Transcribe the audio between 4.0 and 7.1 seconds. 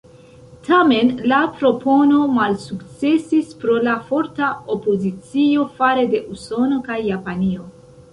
forta opozicio fare de Usono kaj